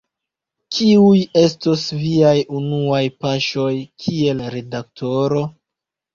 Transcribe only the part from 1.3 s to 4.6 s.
estos viaj unuaj paŝoj kiel